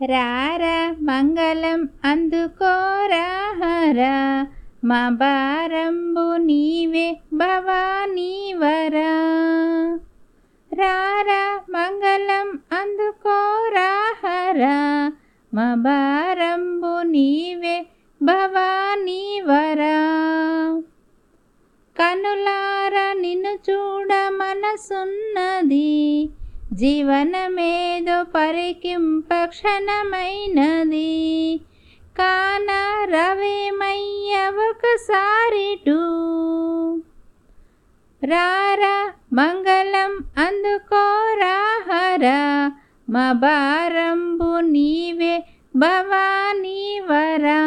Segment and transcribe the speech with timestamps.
[0.00, 2.84] రారా మంగళం అందుకోరాహరా
[4.84, 9.12] మా భారంబు నీవే భవానీవరా
[10.70, 14.76] రారా మంగళం అందుకోరాహరా
[15.52, 17.74] మా భారంబు నీవే
[18.20, 19.98] భవానీవరా
[21.96, 25.90] కనులార నిన్ను చూడ మనసున్నది.
[26.74, 31.20] జీవనమేదో పరికింప క్షణమైనది
[32.16, 32.70] కాన
[33.04, 36.00] రవేమయ్య ఒకసారిటు
[38.22, 42.72] రారా మంగళం అందుకోరాహరా
[43.08, 45.42] మా భారంబు నీవే
[45.76, 47.62] భవానీవరా.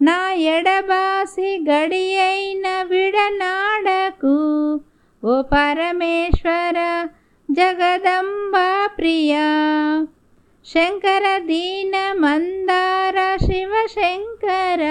[0.00, 3.63] నా ఎడబాసి గడియైన విడనా
[5.24, 7.08] ఓ పరమేశ్వర
[7.48, 9.46] జగదంబా ప్రియా
[10.66, 14.82] శంకర దీన మందార శివ శంకర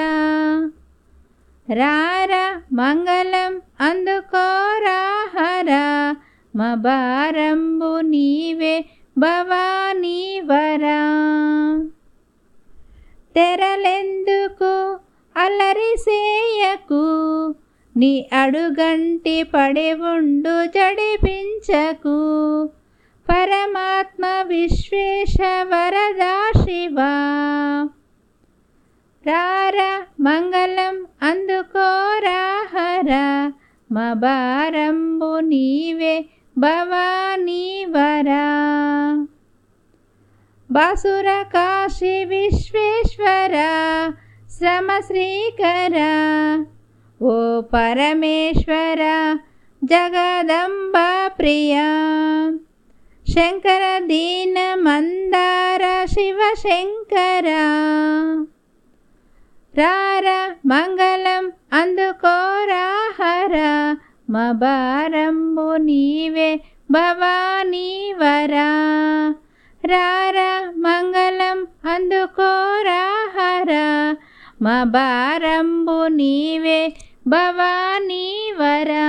[1.68, 6.16] రార మంగళం అందుకోరాహరా
[6.54, 11.02] మా భారంబు నీవే భవానీ వరా.
[13.36, 15.00] తెరలెందుకు
[15.36, 16.33] అలరిసేయకు
[17.98, 22.70] నీ అడుగంటి పడి ఉండు జడిపించకు.
[23.30, 27.14] పరమాత్మ విశ్వేశ వరదా శివా.
[29.26, 33.54] రార మంగళం అందుకోరాహరా
[33.92, 36.26] మా భారంబు నీవే
[36.58, 38.46] భవానీవరా
[40.72, 43.56] బాసుర కాశీ విశ్వేశ్వర
[44.58, 45.98] శ్రమ శ్రీకర
[47.24, 49.02] ఓ పరమేశ్వర
[49.84, 50.94] జగదంబ
[51.28, 51.86] ప్రియా.
[53.34, 57.48] శంకర దీన మందార శివ శంకర.
[59.76, 60.26] రార
[60.66, 63.56] మంగళం అందుకోరాహర
[64.30, 66.60] మా భారంబు నీవే
[66.92, 68.70] భవానీవరా
[69.86, 70.38] రార
[70.76, 73.72] మంగళం అందుకోరాహర
[74.62, 74.84] మా
[76.08, 76.96] నీవే
[77.28, 79.06] భవానీ వరా.